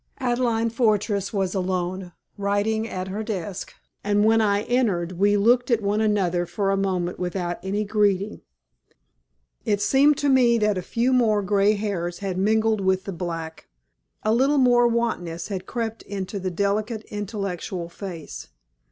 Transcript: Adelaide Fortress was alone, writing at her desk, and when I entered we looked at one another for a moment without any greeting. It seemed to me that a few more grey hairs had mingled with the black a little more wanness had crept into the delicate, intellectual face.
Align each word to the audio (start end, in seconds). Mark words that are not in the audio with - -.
Adelaide 0.17 0.73
Fortress 0.73 1.31
was 1.31 1.53
alone, 1.53 2.11
writing 2.35 2.87
at 2.87 3.09
her 3.09 3.21
desk, 3.21 3.75
and 4.03 4.25
when 4.25 4.41
I 4.41 4.63
entered 4.63 5.11
we 5.19 5.37
looked 5.37 5.69
at 5.69 5.83
one 5.83 6.01
another 6.01 6.47
for 6.47 6.71
a 6.71 6.75
moment 6.75 7.19
without 7.19 7.59
any 7.61 7.83
greeting. 7.83 8.41
It 9.63 9.79
seemed 9.79 10.17
to 10.17 10.27
me 10.27 10.57
that 10.57 10.75
a 10.75 10.81
few 10.81 11.13
more 11.13 11.43
grey 11.43 11.73
hairs 11.73 12.17
had 12.17 12.39
mingled 12.39 12.81
with 12.81 13.03
the 13.03 13.13
black 13.13 13.67
a 14.23 14.33
little 14.33 14.57
more 14.57 14.87
wanness 14.87 15.49
had 15.49 15.67
crept 15.67 16.01
into 16.01 16.39
the 16.39 16.49
delicate, 16.49 17.03
intellectual 17.11 17.87
face. 17.87 18.47